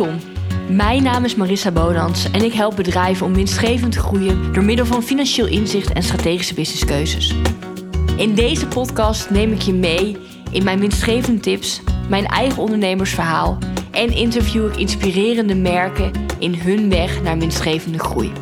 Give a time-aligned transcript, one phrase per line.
[0.00, 0.20] Welkom.
[0.68, 4.86] Mijn naam is Marissa Bodans en ik help bedrijven om winstgevend te groeien door middel
[4.86, 7.34] van financieel inzicht en strategische businesskeuzes.
[8.16, 10.16] In deze podcast neem ik je mee
[10.50, 13.58] in mijn winstgevende tips, mijn eigen ondernemersverhaal
[13.90, 18.32] en interview ik inspirerende merken in hun weg naar winstgevende groei.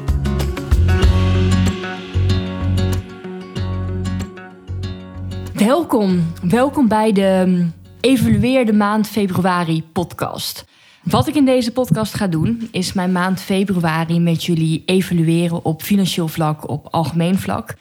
[5.55, 7.67] Welkom, welkom bij de
[8.01, 10.68] Evalueer de maand februari podcast.
[11.11, 15.83] Wat ik in deze podcast ga doen, is mijn maand februari met jullie evalueren op
[15.83, 17.75] financieel vlak, op algemeen vlak.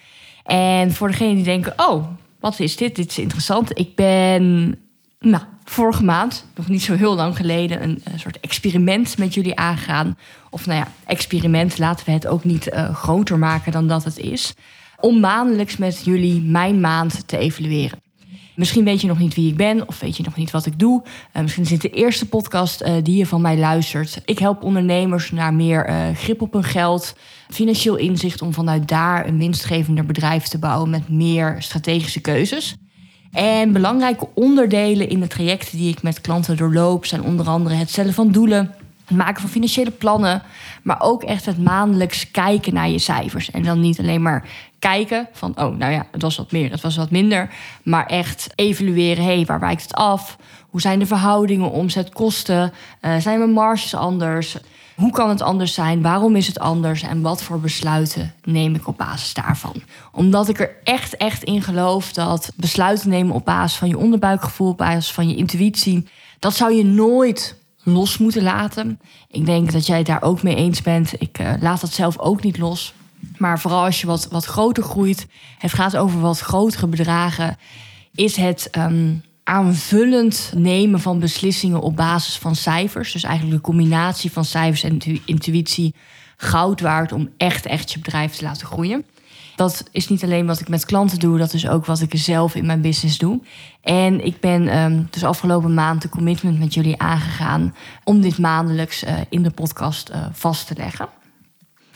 [0.43, 2.07] En voor degenen die denken, oh,
[2.39, 2.95] wat is dit?
[2.95, 3.79] Dit is interessant.
[3.79, 4.75] Ik ben,
[5.19, 10.17] nou, vorige maand, nog niet zo heel lang geleden, een, soort experiment met jullie aangegaan.
[10.49, 14.17] Of nou ja, experiment, laten we het ook niet uh, groter maken dan dat het
[14.17, 14.53] is.
[14.99, 18.06] Om maandelijks met jullie mijn maand te evalueren.
[18.57, 20.79] Misschien weet je nog niet wie ik ben of weet je nog niet wat ik
[20.79, 21.03] doe.
[21.33, 24.21] Uh, misschien is dit de eerste podcast uh, die je van mij luistert.
[24.25, 27.15] Ik help ondernemers naar meer uh, grip op hun geld,
[27.49, 32.75] financieel inzicht om vanuit daar een winstgevender bedrijf te bouwen met meer strategische keuzes.
[33.31, 37.89] En belangrijke onderdelen in de trajecten die ik met klanten doorloop zijn onder andere het
[37.89, 38.73] stellen van doelen,
[39.07, 40.43] het maken van financiële plannen,
[40.83, 43.51] maar ook echt het maandelijks kijken naar je cijfers.
[43.51, 44.47] En dan niet alleen maar
[44.79, 47.49] kijken van, oh, nou ja, het was wat meer, het was wat minder,
[47.83, 50.37] maar echt evalueren, hé, hey, waar wijkt het af?
[50.69, 52.73] Hoe zijn de verhoudingen, omzet, kosten?
[53.01, 54.57] Uh, zijn mijn marges anders?
[54.95, 56.01] Hoe kan het anders zijn?
[56.01, 57.01] Waarom is het anders?
[57.01, 59.81] En wat voor besluiten neem ik op basis daarvan?
[60.11, 64.69] Omdat ik er echt, echt in geloof dat besluiten nemen op basis van je onderbuikgevoel,
[64.69, 66.07] op basis van je intuïtie,
[66.39, 67.55] dat zou je nooit
[67.87, 68.99] los moeten laten.
[69.27, 71.21] Ik denk dat jij het daar ook mee eens bent.
[71.21, 72.93] Ik uh, laat dat zelf ook niet los.
[73.37, 75.27] Maar vooral als je wat, wat groter groeit,
[75.57, 77.57] het gaat over wat grotere bedragen,
[78.15, 83.11] is het um, aanvullend nemen van beslissingen op basis van cijfers.
[83.11, 85.95] Dus eigenlijk de combinatie van cijfers en intuïtie
[86.37, 89.05] goud waard om echt, echt je bedrijf te laten groeien.
[89.55, 92.55] Dat is niet alleen wat ik met klanten doe, dat is ook wat ik zelf
[92.55, 93.39] in mijn business doe.
[93.81, 99.03] En ik ben um, dus afgelopen maand de commitment met jullie aangegaan om dit maandelijks
[99.03, 101.09] uh, in de podcast uh, vast te leggen.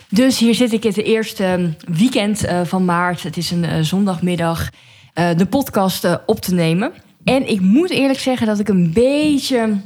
[0.10, 3.24] Dus hier zit ik het eerste weekend uh, van maart.
[3.24, 4.70] Het is een zondagmiddag.
[5.14, 6.92] de podcast op te nemen.
[7.24, 9.82] En ik moet eerlijk zeggen dat ik een beetje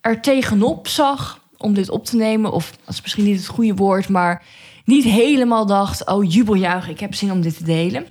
[0.00, 2.52] er tegenop zag om dit op te nemen.
[2.52, 4.42] Of dat is misschien niet het goede woord, maar
[4.90, 8.06] niet helemaal dacht: oh, jubeljuichen, ik heb zin om dit te delen.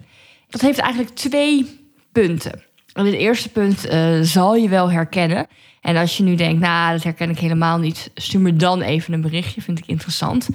[0.50, 1.79] Dat heeft eigenlijk twee
[2.12, 2.62] punten.
[2.94, 5.47] En het eerste punt uh, zal je wel herkennen.
[5.81, 9.13] En als je nu denkt, nou, dat herken ik helemaal niet, stuur me dan even
[9.13, 10.47] een berichtje, vind ik interessant.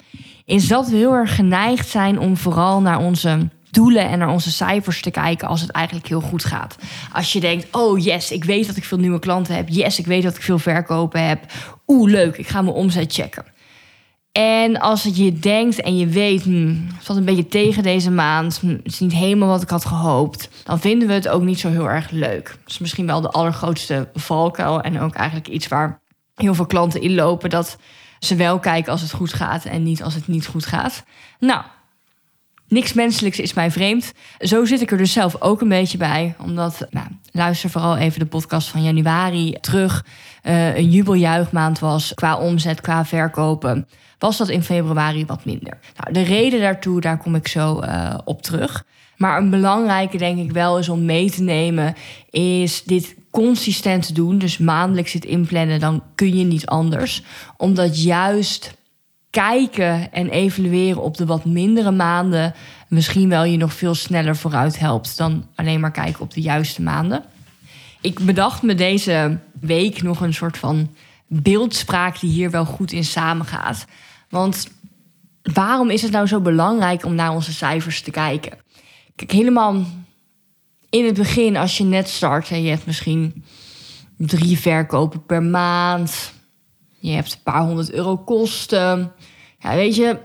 [0.44, 4.50] Is dat we heel erg geneigd zijn om vooral naar onze doelen en naar onze
[4.50, 6.76] cijfers te kijken als het eigenlijk heel goed gaat.
[7.12, 9.68] Als je denkt, oh yes, ik weet dat ik veel nieuwe klanten heb.
[9.68, 11.44] Yes, ik weet dat ik veel verkopen heb.
[11.86, 13.44] Oeh, leuk, ik ga mijn omzet checken.
[14.38, 18.10] En als het je denkt en je weet, hmm, het valt een beetje tegen deze
[18.10, 21.42] maand, hm, het is niet helemaal wat ik had gehoopt, dan vinden we het ook
[21.42, 22.46] niet zo heel erg leuk.
[22.46, 26.00] Dat is misschien wel de allergrootste valkuil en ook eigenlijk iets waar
[26.34, 27.78] heel veel klanten in lopen, dat
[28.18, 31.04] ze wel kijken als het goed gaat en niet als het niet goed gaat.
[31.38, 31.62] Nou,
[32.74, 34.12] niks menselijks is mij vreemd.
[34.38, 38.18] Zo zit ik er dus zelf ook een beetje bij, omdat, nou, luister vooral even
[38.18, 40.04] de podcast van januari terug,
[40.42, 43.86] uh, een jubeljuichmaand was qua omzet, qua verkopen
[44.24, 45.78] was dat in februari wat minder.
[45.96, 48.84] Nou, de reden daartoe, daar kom ik zo uh, op terug.
[49.16, 51.94] Maar een belangrijke, denk ik wel, is om mee te nemen,
[52.30, 54.38] is dit consistent te doen.
[54.38, 57.22] Dus maandelijks dit inplannen, dan kun je niet anders.
[57.56, 58.76] Omdat juist
[59.34, 62.54] kijken en evalueren op de wat mindere maanden
[62.88, 66.82] misschien wel je nog veel sneller vooruit helpt dan alleen maar kijken op de juiste
[66.82, 67.24] maanden.
[68.00, 70.94] Ik bedacht me deze week nog een soort van
[71.26, 73.84] beeldspraak die hier wel goed in samengaat.
[74.28, 74.68] Want
[75.42, 78.58] waarom is het nou zo belangrijk om naar onze cijfers te kijken?
[79.14, 79.84] Kijk, helemaal
[80.90, 83.44] in het begin, als je net start en je hebt misschien
[84.16, 86.32] drie verkopen per maand,
[87.08, 89.12] je hebt een paar honderd euro kosten.
[89.58, 90.18] Ja, weet je,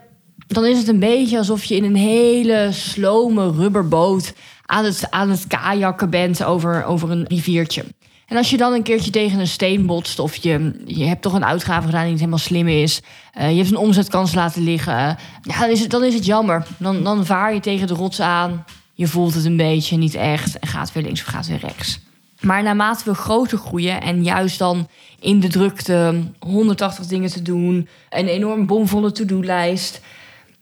[0.48, 4.34] dan is het een beetje alsof je in een hele slome rubberboot
[4.66, 7.86] aan het, aan het kajakken bent over, over een riviertje.
[8.26, 11.34] En als je dan een keertje tegen een steen botst of je, je hebt toch
[11.34, 13.02] een uitgave gedaan die niet helemaal slim is,
[13.38, 16.68] uh, je hebt een omzetkans laten liggen, ja, dan, is het, dan is het jammer.
[16.78, 20.60] Dan, dan vaar je tegen de rots aan, je voelt het een beetje, niet echt,
[20.60, 22.00] en gaat weer links of gaat weer rechts.
[22.40, 24.88] Maar naarmate we groter groeien en juist dan
[25.20, 30.02] in de drukte 180 dingen te doen, een enorm bomvolle to-do-lijst,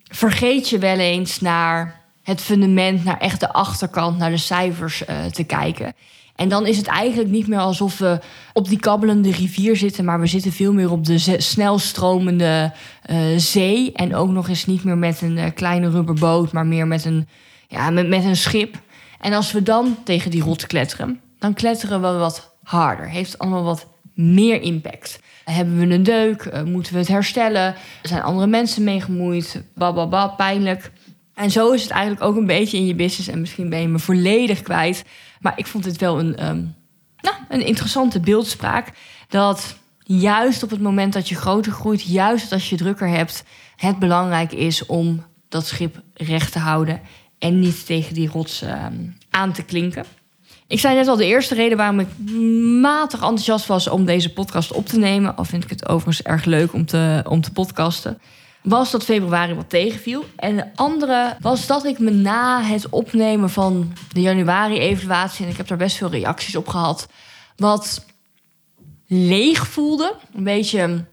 [0.03, 5.25] vergeet je wel eens naar het fundament, naar echt de achterkant, naar de cijfers uh,
[5.25, 5.93] te kijken.
[6.35, 8.19] En dan is het eigenlijk niet meer alsof we
[8.53, 12.73] op die kabbelende rivier zitten, maar we zitten veel meer op de snelstromende
[13.09, 13.91] uh, zee.
[13.91, 17.27] En ook nog eens niet meer met een uh, kleine rubberboot, maar meer met een,
[17.67, 18.75] ja, met, met een schip.
[19.19, 23.09] En als we dan tegen die rot kletteren, dan kletteren we wat harder.
[23.09, 25.19] Heeft allemaal wat meer impact.
[25.43, 26.45] Hebben we een deuk?
[26.45, 27.63] Uh, moeten we het herstellen?
[28.01, 29.63] Er zijn andere mensen mee gemoeid?
[29.75, 30.91] Bababa, pijnlijk.
[31.33, 33.29] En zo is het eigenlijk ook een beetje in je business.
[33.29, 35.03] En misschien ben je me volledig kwijt.
[35.39, 36.75] Maar ik vond dit wel een,
[37.21, 38.91] nou, een interessante beeldspraak.
[39.27, 43.43] Dat juist op het moment dat je groter groeit, juist als je drukker hebt,
[43.75, 47.01] het belangrijk is om dat schip recht te houden
[47.39, 50.05] en niet tegen die rots um, aan te klinken.
[50.67, 52.07] Ik zei net al, de eerste reden waarom ik
[52.81, 56.45] matig enthousiast was om deze podcast op te nemen, al vind ik het overigens erg
[56.45, 58.19] leuk om te, om te podcasten,
[58.61, 60.25] was dat februari wat tegenviel.
[60.35, 65.57] En de andere was dat ik me na het opnemen van de januari-evaluatie, en ik
[65.57, 67.07] heb daar best veel reacties op gehad,
[67.55, 68.05] wat
[69.07, 70.15] leeg voelde.
[70.35, 71.05] Een beetje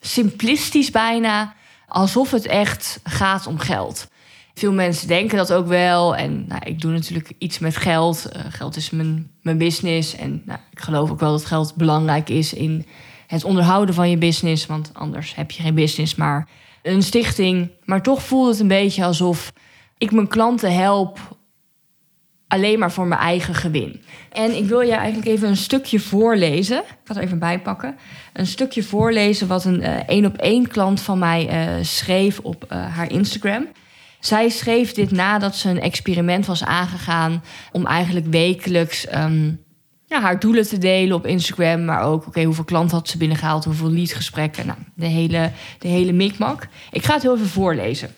[0.00, 1.54] simplistisch bijna,
[1.88, 4.06] alsof het echt gaat om geld.
[4.54, 6.16] Veel mensen denken dat ook wel.
[6.16, 8.26] En nou, ik doe natuurlijk iets met geld.
[8.36, 10.16] Uh, geld is mijn, mijn business.
[10.16, 12.86] En nou, ik geloof ook wel dat geld belangrijk is in
[13.26, 14.66] het onderhouden van je business.
[14.66, 16.48] Want anders heb je geen business, maar
[16.82, 17.70] een stichting.
[17.84, 19.52] Maar toch voelt het een beetje alsof
[19.98, 21.18] ik mijn klanten help
[22.48, 24.02] alleen maar voor mijn eigen gewin.
[24.32, 26.78] En ik wil je eigenlijk even een stukje voorlezen.
[26.78, 27.96] Ik ga er even bij pakken.
[28.32, 33.10] Een stukje voorlezen wat een één op één klant van mij uh, schreef op haar
[33.10, 33.66] Instagram.
[34.26, 37.42] Zij schreef dit nadat ze een experiment was aangegaan
[37.72, 39.64] om eigenlijk wekelijks um,
[40.06, 41.84] ja, haar doelen te delen op Instagram.
[41.84, 44.66] Maar ook, oké, hoeveel klanten had ze binnengehaald, hoeveel leadgesprekken.
[44.66, 46.68] Nou, de hele, de hele mikmak.
[46.90, 48.14] Ik ga het heel even voorlezen.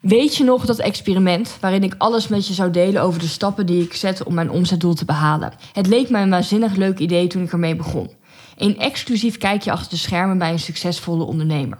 [0.00, 3.66] Weet je nog dat experiment waarin ik alles met je zou delen over de stappen
[3.66, 5.52] die ik zet om mijn omzetdoel te behalen?
[5.72, 8.10] Het leek mij een waanzinnig leuk idee toen ik ermee begon.
[8.56, 11.78] Een exclusief kijkje achter de schermen bij een succesvolle ondernemer.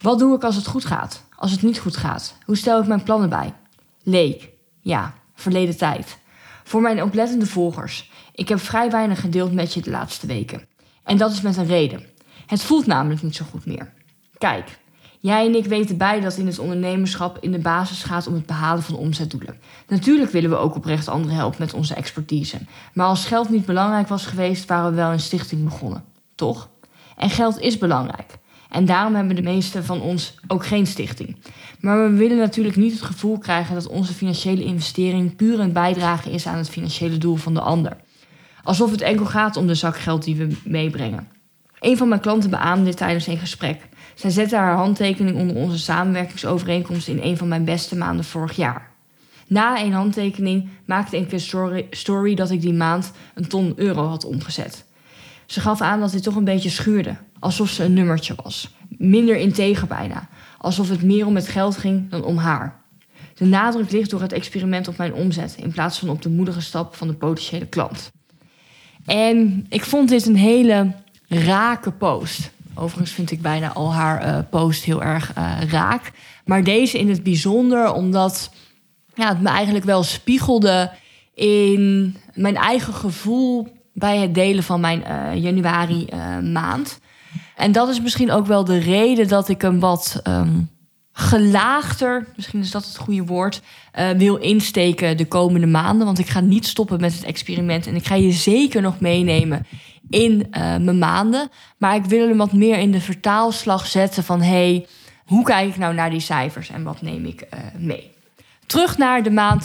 [0.00, 1.30] Wat doe ik als het goed gaat?
[1.42, 2.36] Als het niet goed gaat?
[2.44, 3.54] Hoe stel ik mijn plannen bij?
[4.02, 4.50] Leek.
[4.80, 6.18] Ja, verleden tijd.
[6.64, 8.10] Voor mijn oplettende volgers.
[8.34, 10.66] Ik heb vrij weinig gedeeld met je de laatste weken.
[11.04, 12.06] En dat is met een reden.
[12.46, 13.92] Het voelt namelijk niet zo goed meer.
[14.38, 14.78] Kijk,
[15.20, 18.46] jij en ik weten beide dat in het ondernemerschap in de basis gaat om het
[18.46, 19.60] behalen van omzetdoelen.
[19.88, 22.58] Natuurlijk willen we ook oprecht anderen helpen met onze expertise.
[22.94, 26.04] Maar als geld niet belangrijk was geweest, waren we wel een stichting begonnen.
[26.34, 26.68] Toch?
[27.16, 28.38] En geld is belangrijk.
[28.72, 31.36] En daarom hebben de meeste van ons ook geen stichting.
[31.80, 36.30] Maar we willen natuurlijk niet het gevoel krijgen dat onze financiële investering puur een bijdrage
[36.30, 37.96] is aan het financiële doel van de ander.
[38.62, 41.28] Alsof het enkel gaat om de zak geld die we meebrengen.
[41.80, 43.88] Een van mijn klanten beaamde dit tijdens een gesprek.
[44.14, 48.90] Zij zette haar handtekening onder onze samenwerkingsovereenkomst in een van mijn beste maanden vorig jaar.
[49.46, 54.24] Na een handtekening maakte ik een story dat ik die maand een ton euro had
[54.24, 54.84] omgezet.
[55.46, 58.74] Ze gaf aan dat dit toch een beetje schuurde, alsof ze een nummertje was.
[58.88, 60.28] Minder integer bijna,
[60.58, 62.80] alsof het meer om het geld ging dan om haar.
[63.34, 66.60] De nadruk ligt door het experiment op mijn omzet in plaats van op de moedige
[66.60, 68.12] stap van de potentiële klant.
[69.06, 70.92] En ik vond dit een hele
[71.28, 72.50] rake post.
[72.74, 76.12] Overigens vind ik bijna al haar uh, post heel erg uh, raak.
[76.44, 78.50] Maar deze in het bijzonder, omdat
[79.14, 80.90] ja, het me eigenlijk wel spiegelde
[81.34, 87.00] in mijn eigen gevoel bij het delen van mijn uh, januari uh, maand.
[87.56, 90.70] En dat is misschien ook wel de reden dat ik hem wat um,
[91.12, 93.60] gelaagder, misschien is dat het goede woord,
[93.98, 96.06] uh, wil insteken de komende maanden.
[96.06, 99.66] Want ik ga niet stoppen met het experiment en ik ga je zeker nog meenemen
[100.10, 101.48] in mijn maanden.
[101.78, 104.86] Maar ik wil hem wat meer in de vertaalslag zetten van hey,
[105.24, 107.46] hoe kijk ik nou naar die cijfers en wat neem ik
[107.78, 108.10] mee?
[108.66, 109.64] Terug naar de maand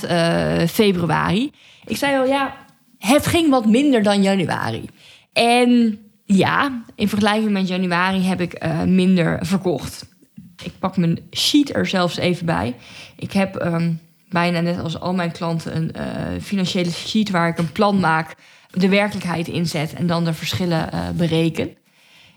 [0.70, 1.52] februari.
[1.86, 2.67] Ik zei al ja
[3.00, 4.86] het ging wat minder dan januari.
[5.34, 10.16] En ja, in vergelijking met januari heb ik uh, minder verkocht.
[10.64, 12.76] Ik pak mijn sheet er zelfs even bij.
[13.16, 14.00] Ik heb um,
[14.30, 18.36] bijna net als al mijn klanten een uh, financiële sheet waar ik een plan maak,
[18.72, 21.76] de werkelijkheid inzet en dan de verschillen uh, bereken.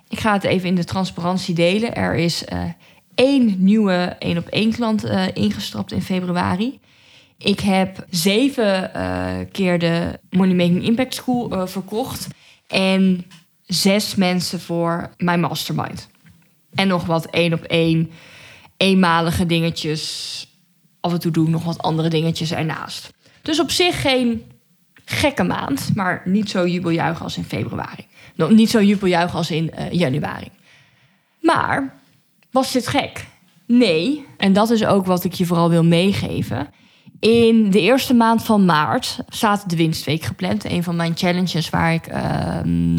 [0.09, 1.95] Ik ga het even in de transparantie delen.
[1.95, 2.45] Er is
[3.14, 6.81] één nieuwe één op één klant ingestapt in februari.
[7.43, 12.29] Ik heb zeven uh, keer de Money Making Impact School uh, verkocht.
[12.67, 13.25] En
[13.67, 16.09] zes mensen voor mijn mastermind.
[16.75, 18.11] En nog wat één op één,
[18.77, 20.47] eenmalige dingetjes.
[21.01, 23.13] Af en toe doe ik nog wat andere dingetjes ernaast.
[23.43, 24.45] Dus op zich geen
[25.05, 28.07] gekke maand, maar niet zo jubeljuichen als in februari.
[28.49, 30.51] niet zo jubeljuichen als in uh, januari.
[31.41, 31.95] Maar
[32.51, 33.27] was dit gek?
[33.67, 36.69] Nee, en dat is ook wat ik je vooral wil meegeven.
[37.21, 40.65] In de eerste maand van maart staat de winstweek gepland.
[40.65, 42.99] Een van mijn challenges waar ik ehm,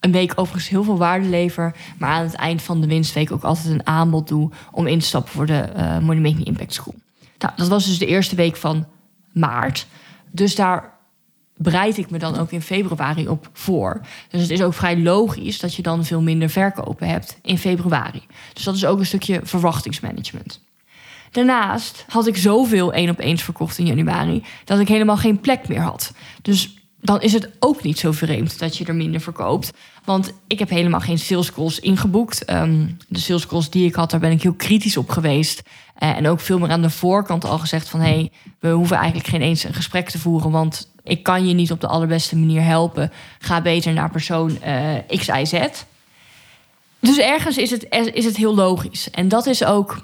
[0.00, 1.74] een week overigens heel veel waarde lever.
[1.98, 5.06] Maar aan het eind van de winstweek ook altijd een aanbod doe om in te
[5.06, 5.68] stappen voor de
[6.02, 6.94] uh, Impact School.
[7.38, 8.86] Nou, dat was dus de eerste week van
[9.32, 9.86] maart.
[10.30, 10.92] Dus daar
[11.56, 14.00] bereid ik me dan ook in februari op voor.
[14.28, 18.22] Dus het is ook vrij logisch dat je dan veel minder verkopen hebt in februari.
[18.52, 20.60] Dus dat is ook een stukje verwachtingsmanagement.
[21.32, 25.68] Daarnaast had ik zoveel één op eens verkocht in januari dat ik helemaal geen plek
[25.68, 26.12] meer had.
[26.42, 29.70] Dus dan is het ook niet zo vreemd dat je er minder verkoopt.
[30.04, 32.44] Want ik heb helemaal geen sales calls ingeboekt.
[32.44, 35.62] Ehm, de sales calls die ik had, daar ben ik heel kritisch op geweest.
[36.02, 38.00] Uh, en ook veel meer aan de voorkant al gezegd van...
[38.00, 40.50] hé, hey, we hoeven eigenlijk geen eens een gesprek te voeren...
[40.50, 43.12] want ik kan je niet op de allerbeste manier helpen.
[43.38, 45.68] Ga beter naar persoon uh, X, Y, Z.
[47.00, 49.10] Dus ergens is het, is het heel logisch.
[49.10, 50.02] En dat is ook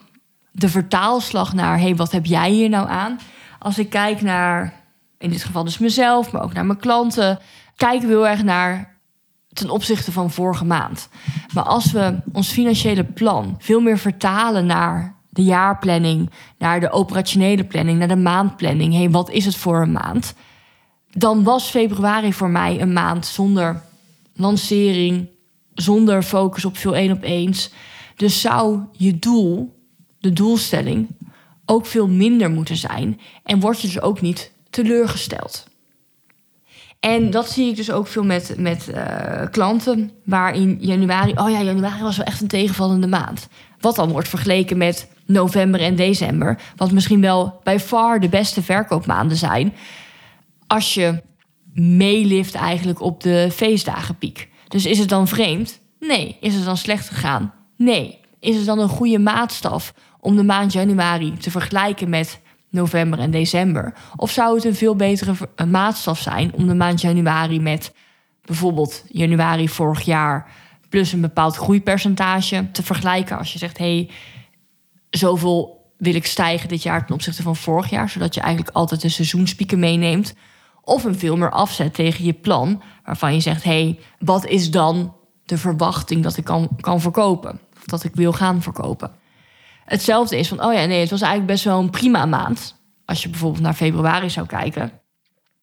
[0.58, 1.80] de vertaalslag naar...
[1.80, 3.18] hey, wat heb jij hier nou aan?
[3.58, 4.74] Als ik kijk naar,
[5.18, 6.32] in dit geval dus mezelf...
[6.32, 7.38] maar ook naar mijn klanten...
[7.76, 8.96] kijken we heel erg naar
[9.52, 11.08] ten opzichte van vorige maand.
[11.54, 17.64] Maar als we ons financiële plan veel meer vertalen naar de jaarplanning, naar de operationele
[17.64, 18.94] planning, naar de maandplanning.
[18.94, 20.34] Hey, wat is het voor een maand?
[21.10, 23.82] Dan was februari voor mij een maand zonder
[24.34, 25.28] lancering,
[25.74, 27.70] zonder focus op veel één op eens.
[28.16, 29.77] Dus zou je doel,
[30.20, 31.08] de doelstelling,
[31.64, 35.66] ook veel minder moeten zijn en word je dus ook niet teleurgesteld.
[37.00, 41.50] En dat zie ik dus ook veel met, met uh, klanten, waar in januari, oh
[41.50, 43.48] ja, januari was wel echt een tegenvallende maand.
[43.80, 48.62] Wat dan wordt vergeleken met november en december, wat misschien wel bij far de beste
[48.62, 49.74] verkoopmaanden zijn,
[50.66, 51.22] als je
[51.74, 54.48] meelift eigenlijk op de feestdagenpiek.
[54.68, 55.80] Dus is het dan vreemd?
[56.00, 56.36] Nee.
[56.40, 57.54] Is het dan slecht gegaan?
[57.76, 58.18] Nee.
[58.40, 63.30] Is het dan een goede maatstaf om de maand januari te vergelijken met november en
[63.30, 63.94] december?
[64.16, 65.34] Of zou het een veel betere
[65.66, 67.94] maatstaf zijn om de maand januari met
[68.44, 70.50] bijvoorbeeld januari vorig jaar
[70.88, 73.38] plus een bepaald groeipercentage te vergelijken?
[73.38, 74.10] Als je zegt, hé, hey,
[75.10, 79.00] zoveel wil ik stijgen dit jaar ten opzichte van vorig jaar, zodat je eigenlijk altijd
[79.00, 80.34] de seizoenspieken meeneemt.
[80.82, 84.70] Of een veel meer afzet tegen je plan, waarvan je zegt: hé, hey, wat is
[84.70, 87.60] dan de verwachting dat ik kan, kan verkopen?
[87.76, 89.10] Of dat ik wil gaan verkopen.
[89.88, 92.76] Hetzelfde is van: oh ja, nee, het was eigenlijk best wel een prima maand.
[93.04, 94.92] Als je bijvoorbeeld naar februari zou kijken.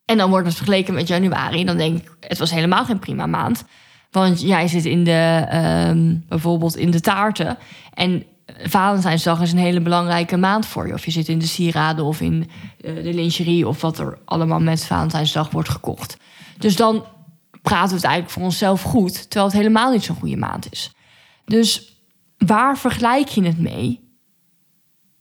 [0.05, 1.65] En dan wordt het vergeleken met januari.
[1.65, 3.63] Dan denk ik: het was helemaal geen prima maand.
[4.11, 5.47] Want jij zit in de,
[5.89, 7.57] um, bijvoorbeeld in de taarten.
[7.93, 8.23] En
[8.63, 10.93] Valentijnsdag is een hele belangrijke maand voor je.
[10.93, 12.49] Of je zit in de sieraden of in
[12.81, 16.17] eh, de lingerie of wat er allemaal met Valentijnsdag wordt gekocht.
[16.57, 17.05] Dus dan
[17.61, 20.91] praten we het eigenlijk voor onszelf goed, terwijl het helemaal niet zo'n goede maand is.
[21.45, 21.99] Dus
[22.37, 24.04] waar vergelijk je het mee?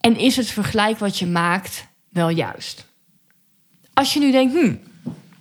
[0.04, 2.86] En is het vergelijk wat je maakt wel juist?
[3.94, 4.74] Als je nu denkt, hm,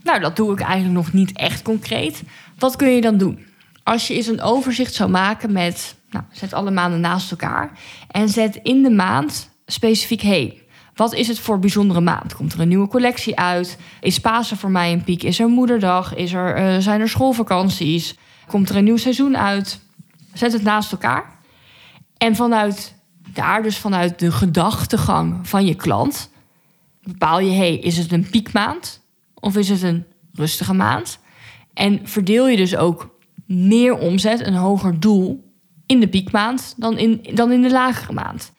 [0.03, 2.24] nou dat doe ik eigenlijk nog niet echt concreet,
[2.58, 3.46] wat kun je dan doen?
[3.84, 7.79] Als je eens een overzicht zou maken met nou, zet alle maanden naast elkaar.
[8.12, 10.62] En zet in de maand specifiek, hey,
[10.96, 12.36] wat is het voor bijzondere maand?
[12.36, 13.77] Komt er een nieuwe collectie uit?
[14.01, 15.24] Is Pasen voor mij een piek?
[15.24, 16.15] Is er moederdag?
[16.15, 18.17] Is er, uh, zijn er schoolvakanties?
[18.48, 19.79] Komt er een nieuw seizoen uit?
[20.34, 21.39] Zet het naast elkaar.
[22.17, 23.01] En vanuit
[23.36, 26.30] daar, dus vanuit de gedachtegang van je klant,
[27.04, 29.02] bepaal je, hey, is het een piekmaand?
[29.34, 31.20] Of is het een rustige maand?
[31.74, 35.52] En verdeel je dus ook meer omzet, een hoger doel
[35.86, 38.52] in de piekmaand dan in, dan in de lagere maand.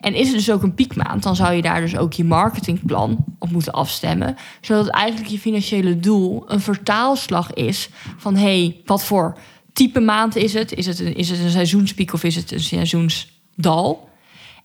[0.00, 3.24] En is het dus ook een piekmaand, dan zou je daar dus ook je marketingplan
[3.38, 4.36] op moeten afstemmen.
[4.60, 9.38] Zodat eigenlijk je financiële doel een vertaalslag is van hey, wat voor
[9.72, 10.72] type maand is het?
[10.72, 14.08] Is het, een, is het een seizoenspiek of is het een seizoensdal?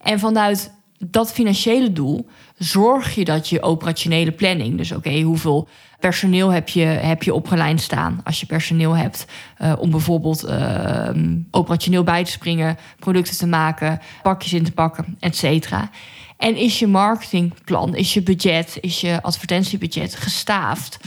[0.03, 0.73] En vanuit
[1.05, 2.27] dat financiële doel
[2.57, 5.67] zorg je dat je operationele planning, dus oké, hoeveel
[5.99, 7.41] personeel heb je, heb je
[7.75, 9.25] staan als je personeel hebt,
[9.61, 11.09] uh, om bijvoorbeeld uh,
[11.51, 15.89] operationeel bij te springen, producten te maken, pakjes in te pakken, et cetera.
[16.37, 20.99] En is je marketingplan, is je budget, is je advertentiebudget gestaafd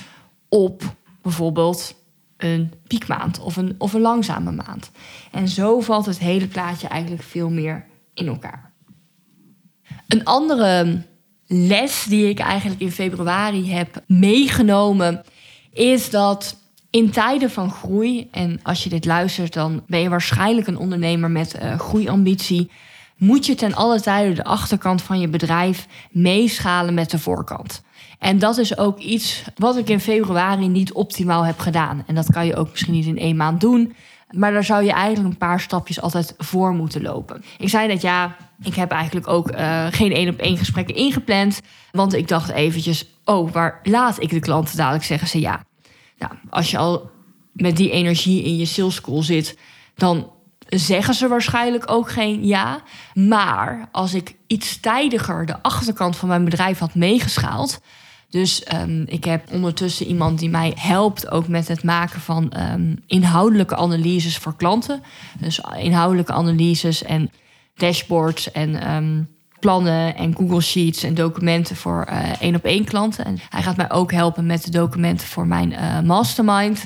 [0.48, 0.82] op
[1.22, 1.94] bijvoorbeeld
[2.36, 4.90] een piekmaand of een, of een langzame maand?
[5.30, 8.72] En zo valt het hele plaatje eigenlijk veel meer in elkaar.
[10.14, 11.02] Een andere
[11.46, 15.22] les die ik eigenlijk in februari heb meegenomen,
[15.72, 16.56] is dat
[16.90, 21.30] in tijden van groei, en als je dit luistert, dan ben je waarschijnlijk een ondernemer
[21.30, 22.70] met uh, groeiambitie,
[23.16, 27.82] moet je ten alle tijde de achterkant van je bedrijf meeschalen met de voorkant.
[28.18, 32.04] En dat is ook iets wat ik in februari niet optimaal heb gedaan.
[32.06, 33.94] En dat kan je ook misschien niet in één maand doen.
[34.30, 37.44] Maar daar zou je eigenlijk een paar stapjes altijd voor moeten lopen.
[37.58, 41.60] Ik zei net ja, ik heb eigenlijk ook uh, geen één op één gesprekken ingepland.
[41.92, 45.64] Want ik dacht eventjes, oh, waar laat ik de klanten dadelijk zeggen ze ja.
[46.18, 47.10] Nou, als je al
[47.52, 49.58] met die energie in je sales call zit,
[49.94, 50.30] dan
[50.68, 52.82] zeggen ze waarschijnlijk ook geen ja.
[53.14, 57.80] Maar als ik iets tijdiger de achterkant van mijn bedrijf had meegeschaald.
[58.34, 63.02] Dus um, ik heb ondertussen iemand die mij helpt ook met het maken van um,
[63.06, 65.02] inhoudelijke analyses voor klanten.
[65.38, 67.30] Dus inhoudelijke analyses en
[67.74, 69.28] dashboards en um,
[69.60, 73.24] plannen en Google Sheets en documenten voor uh, één op één klanten.
[73.24, 76.84] En hij gaat mij ook helpen met de documenten voor mijn uh, mastermind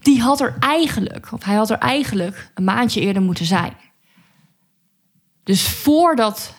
[0.00, 3.72] die had er eigenlijk, of hij had er eigenlijk een maandje eerder moeten zijn.
[5.44, 6.54] Dus voordat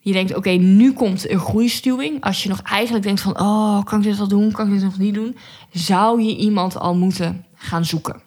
[0.00, 2.24] je denkt, oké, nu komt een groeistuwing.
[2.24, 4.52] Als je nog eigenlijk denkt van, oh, kan ik dit al doen?
[4.52, 5.36] Kan ik dit nog niet doen?
[5.72, 8.20] Zou je iemand al moeten gaan zoeken.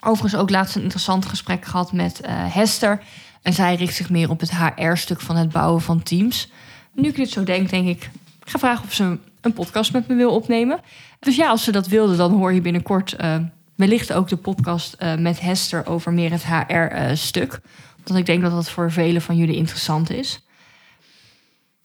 [0.00, 3.02] Overigens ook laatst een interessant gesprek gehad met uh, Hester.
[3.42, 6.50] En zij richt zich meer op het HR-stuk van het bouwen van teams.
[6.92, 8.10] Nu ik dit zo denk, denk ik,
[8.44, 10.80] ik ga vragen of ze een podcast met me wil opnemen.
[11.20, 13.36] Dus ja, als ze dat wilde, dan hoor je binnenkort uh,
[13.74, 17.60] wellicht ook de podcast uh, met Hester over meer het HR-stuk.
[18.04, 20.45] Want ik denk dat dat voor velen van jullie interessant is.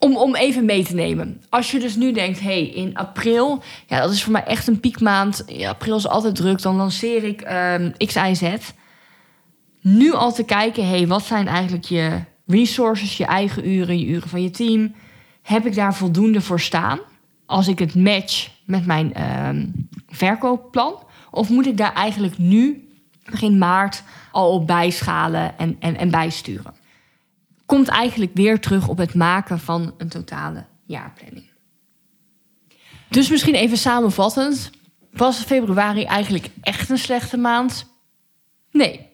[0.04, 1.42] Om, om even mee te nemen.
[1.50, 4.80] Als je dus nu denkt, hey, in april, ja, dat is voor mij echt een
[4.80, 5.44] piekmaand.
[5.48, 8.56] Ja, april is altijd druk, dan lanceer ik um, X, Y, Z.
[9.82, 14.30] Nu al te kijken, hey, wat zijn eigenlijk je resources, je eigen uren, je uren
[14.30, 14.94] van je team?
[15.42, 17.00] Heb ik daar voldoende voor staan?
[17.46, 19.14] Als ik het match met mijn
[19.48, 21.04] um, verkoopplan?
[21.32, 22.90] Of moet ik daar eigenlijk nu,
[23.26, 26.74] begin maart, al op bijschalen en, en, en bijsturen?
[27.72, 31.46] Komt eigenlijk weer terug op het maken van een totale jaarplanning.
[33.10, 34.70] Dus misschien even samenvattend.
[35.12, 37.86] Was februari eigenlijk echt een slechte maand?
[38.72, 39.10] Nee.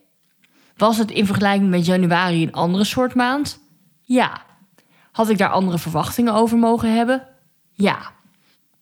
[0.77, 3.59] Was het in vergelijking met januari een andere soort maand?
[4.01, 4.41] Ja.
[5.11, 7.27] Had ik daar andere verwachtingen over mogen hebben?
[7.73, 8.11] Ja.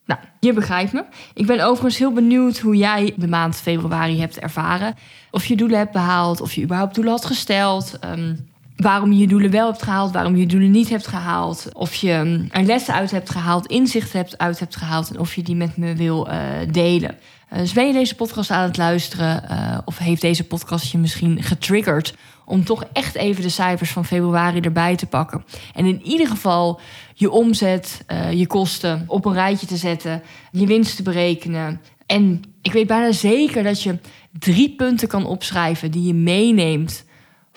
[0.06, 1.06] Nou, je begrijpt me.
[1.34, 4.96] Ik ben overigens heel benieuwd hoe jij de maand februari hebt ervaren.
[5.32, 7.98] Of je doelen hebt behaald, of je überhaupt doelen had gesteld.
[8.06, 11.70] Um, waarom je je doelen wel hebt gehaald, waarom je je doelen niet hebt gehaald.
[11.74, 15.10] Of je um, er lessen uit hebt gehaald, inzichten hebt, uit hebt gehaald.
[15.10, 16.36] En of je die met me wil uh,
[16.72, 17.18] delen.
[17.54, 19.44] Uh, dus ben je deze podcast aan het luisteren?
[19.52, 24.06] Uh, of heeft deze podcast je misschien getriggerd om toch echt even de cijfers van
[24.06, 25.46] februari erbij te pakken.
[25.74, 26.80] En in ieder geval
[27.14, 31.82] je omzet, je kosten op een rijtje te zetten, je winst te berekenen.
[32.06, 33.98] En ik weet bijna zeker dat je
[34.40, 37.06] drie punten kan opschrijven die je meeneemt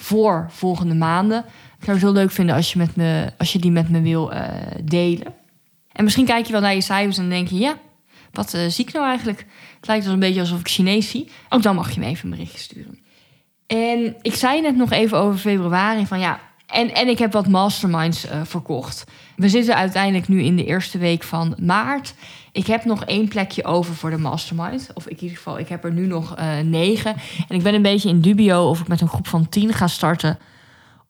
[0.00, 1.44] voor volgende maanden.
[1.78, 4.00] Ik zou het heel leuk vinden als je, met me, als je die met me
[4.00, 4.44] wil uh,
[4.84, 5.34] delen.
[5.92, 7.78] En misschien kijk je wel naar je cijfers en denk je, ja,
[8.32, 9.46] wat uh, zie ik nou eigenlijk?
[9.76, 11.28] Het lijkt wel een beetje alsof ik Chinees zie.
[11.48, 12.98] Ook dan mag je me even een berichtje sturen.
[13.66, 16.40] En ik zei net nog even over februari van ja,
[16.72, 19.04] en, en ik heb wat masterminds uh, verkocht.
[19.36, 22.14] We zitten uiteindelijk nu in de eerste week van maart.
[22.52, 24.90] Ik heb nog één plekje over voor de mastermind.
[24.94, 27.16] Of in ieder geval, ik heb er nu nog uh, negen.
[27.48, 29.86] En ik ben een beetje in dubio of ik met een groep van tien ga
[29.86, 30.38] starten.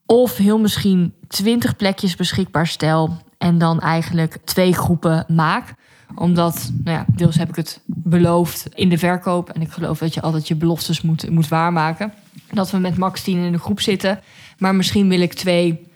[0.07, 3.17] Of heel misschien twintig plekjes beschikbaar stel.
[3.39, 5.75] En dan eigenlijk twee groepen maak
[6.15, 9.51] omdat, nou ja, deels heb ik het beloofd in de verkoop.
[9.51, 12.13] En ik geloof dat je altijd je beloftes moet, moet waarmaken.
[12.53, 14.21] Dat we met max 10 in de groep zitten.
[14.59, 15.87] Maar misschien wil ik twee.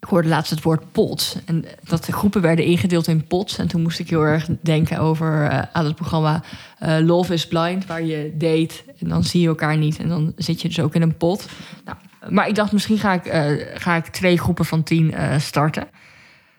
[0.00, 1.36] Ik hoorde laatst het woord pots.
[1.44, 3.58] En dat de groepen werden ingedeeld in pots.
[3.58, 6.42] En toen moest ik heel erg denken over uh, aan het programma
[6.82, 7.86] uh, Love is Blind.
[7.86, 9.98] Waar je date en dan zie je elkaar niet.
[9.98, 11.46] En dan zit je dus ook in een pot.
[11.84, 11.96] Nou,
[12.28, 15.88] maar ik dacht, misschien ga ik, uh, ga ik twee groepen van tien starten.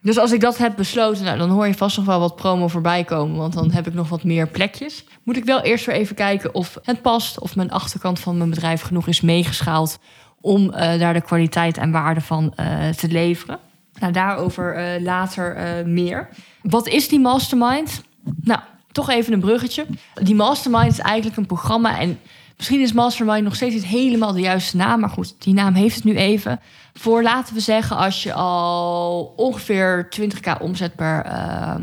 [0.02, 2.68] Dus als ik dat heb besloten, nou, dan hoor je vast nog wel wat promo
[2.68, 3.38] voorbij komen.
[3.38, 5.04] Want dan heb ik nog wat meer plekjes.
[5.24, 7.40] Moet ik wel eerst weer even kijken of het past.
[7.40, 10.00] Of mijn achterkant van mijn bedrijf genoeg is meegeschaald.
[10.40, 13.60] Om uh, daar de kwaliteit en waarde van uh, te leveren.
[14.00, 16.30] Nou, daarover uh, later meer.
[16.62, 18.04] Wat is die mastermind?
[18.42, 18.60] Nou,
[18.92, 19.86] toch even een bruggetje.
[20.14, 22.00] Die mastermind is eigenlijk een programma.
[22.00, 22.20] En
[22.62, 25.00] Misschien is Mastermind nog steeds niet helemaal de juiste naam.
[25.00, 26.60] Maar goed, die naam heeft het nu even.
[26.94, 31.76] Voor laten we zeggen, als je al ongeveer 20k omzet per uh,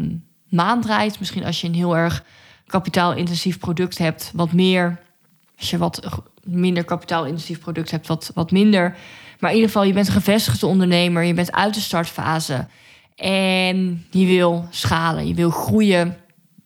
[0.48, 1.18] maand draait.
[1.18, 2.24] Misschien als je een heel erg
[2.66, 5.00] kapitaalintensief product hebt, wat meer.
[5.58, 8.96] Als je wat minder kapitaalintensief product hebt, wat, wat minder.
[9.38, 11.22] Maar in ieder geval, je bent een gevestigde ondernemer.
[11.22, 12.66] Je bent uit de startfase.
[13.16, 16.16] En je wil schalen, je wil groeien.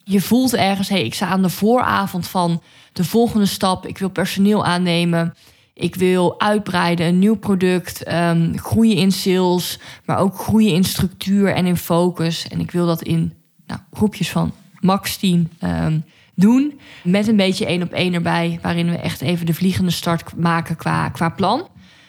[0.04, 3.86] Je voelt ergens, hé, hey, ik sta aan de vooravond van de volgende stap.
[3.86, 5.34] Ik wil personeel aannemen.
[5.74, 11.54] Ik wil uitbreiden, een nieuw product, um, groeien in sales, maar ook groeien in structuur
[11.54, 12.48] en in focus.
[12.48, 13.32] En ik wil dat in
[13.66, 16.80] nou, groepjes van max 10 um, doen.
[17.04, 20.76] Met een beetje één op één erbij, waarin we echt even de vliegende start maken
[20.76, 21.68] qua, qua plan.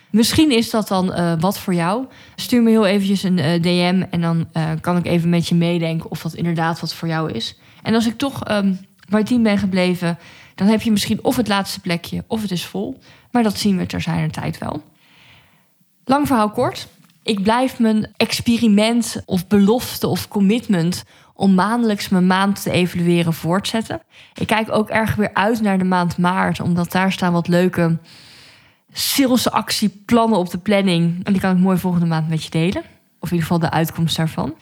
[0.10, 2.06] Misschien is dat dan uh, wat voor jou.
[2.36, 5.56] Stuur me heel eventjes een uh, DM en dan uh, kan ik even met je
[5.56, 7.58] meedenken of dat inderdaad wat voor jou is.
[7.82, 10.18] En als ik toch um, bij team ben gebleven,
[10.56, 13.00] dan heb je misschien of het laatste plekje of het is vol.
[13.32, 14.84] Maar dat zien we ter zijner tijd wel.
[16.06, 16.88] Lang verhaal kort.
[17.24, 24.02] Ik blijf mijn experiment of belofte of commitment om maandelijks mijn maand te evalueren voortzetten.
[24.34, 27.98] Ik kijk ook erg weer uit naar de maand maart, omdat daar staan wat leuke
[28.94, 31.26] salesactieplannen op de planning.
[31.26, 32.84] En die kan ik mooi volgende maand met je delen.
[33.20, 34.56] Of in ieder geval de uitkomst daarvan.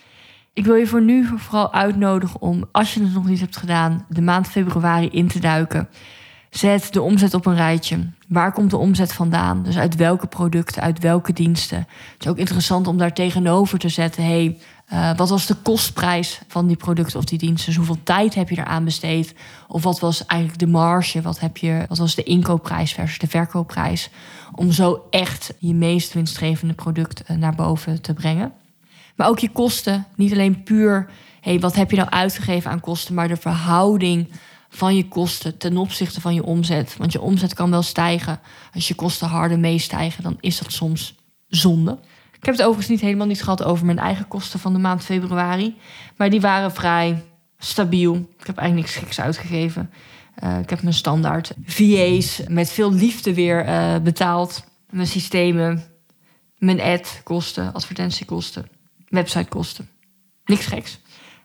[0.53, 4.05] Ik wil je voor nu vooral uitnodigen om, als je het nog niet hebt gedaan,
[4.09, 5.89] de maand februari in te duiken.
[6.49, 8.09] Zet de omzet op een rijtje.
[8.27, 9.63] Waar komt de omzet vandaan?
[9.63, 11.77] Dus uit welke producten, uit welke diensten?
[11.77, 14.23] Het is ook interessant om daar tegenover te zetten.
[14.23, 14.57] hey,
[14.93, 17.65] uh, wat was de kostprijs van die producten of die diensten?
[17.65, 19.35] Dus hoeveel tijd heb je eraan besteed?
[19.67, 21.21] Of wat was eigenlijk de marge?
[21.21, 24.09] Wat, heb je, wat was de inkoopprijs versus de verkoopprijs?
[24.55, 28.53] Om zo echt je meest winstgevende product uh, naar boven te brengen.
[29.21, 30.05] Maar ook je kosten.
[30.15, 31.10] Niet alleen puur,
[31.41, 34.31] hey, wat heb je nou uitgegeven aan kosten, maar de verhouding
[34.69, 36.95] van je kosten ten opzichte van je omzet.
[36.97, 38.39] Want je omzet kan wel stijgen.
[38.73, 41.15] Als je kosten harder meestijgen, dan is dat soms
[41.47, 41.91] zonde.
[42.31, 45.03] Ik heb het overigens niet helemaal niet gehad over mijn eigen kosten van de maand
[45.03, 45.77] februari.
[46.17, 47.23] Maar die waren vrij
[47.57, 48.15] stabiel.
[48.15, 49.89] Ik heb eigenlijk niks geks uitgegeven.
[50.43, 54.63] Uh, ik heb mijn standaard VA's met veel liefde weer uh, betaald.
[54.89, 55.84] Mijn systemen,
[56.57, 58.79] mijn ad-kosten, advertentiekosten,
[59.12, 59.89] websitekosten.
[60.45, 61.00] Niks geks.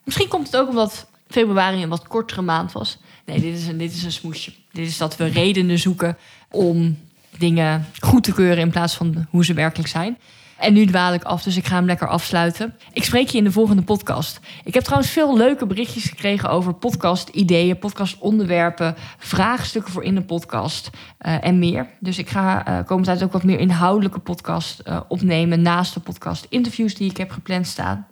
[0.04, 2.98] Misschien komt het ook omdat februari een wat kortere maand was.
[3.24, 4.52] Nee, dit is een, dit is een smoesje.
[4.72, 6.16] Dit is dat we redenen zoeken
[6.50, 6.98] om
[7.38, 10.18] dingen goed te keuren in plaats van hoe ze werkelijk zijn.
[10.58, 12.74] En nu dwaal ik af, dus ik ga hem lekker afsluiten.
[12.92, 14.40] Ik spreek je in de volgende podcast.
[14.64, 20.90] Ik heb trouwens veel leuke berichtjes gekregen over podcast-ideeën, podcast-onderwerpen, vraagstukken voor in de podcast
[21.26, 21.86] uh, en meer.
[22.00, 26.00] Dus ik ga uh, komend tijd ook wat meer inhoudelijke podcast uh, opnemen naast de
[26.00, 28.06] podcast-interviews die ik heb gepland staan.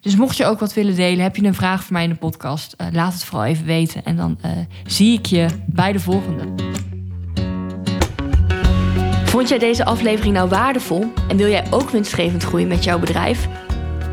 [0.00, 2.14] Dus mocht je ook wat willen delen, heb je een vraag voor mij in de
[2.14, 4.04] podcast, laat het vooral even weten.
[4.04, 4.38] En dan
[4.86, 6.73] zie ik je bij de volgende.
[9.34, 13.48] Vond jij deze aflevering nou waardevol en wil jij ook winstgevend groeien met jouw bedrijf?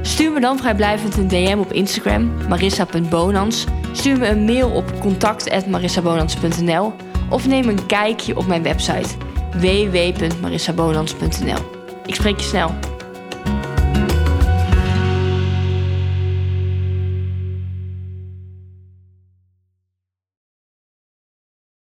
[0.02, 3.66] Stuur me dan vrijblijvend een DM op Instagram, marissa.bonans.
[3.92, 6.94] Stuur me een mail op contact.marissabonans.nl
[7.30, 9.10] of neem een kijkje op mijn website
[9.52, 11.60] www.marissabonans.nl.
[12.06, 12.91] Ik spreek je snel.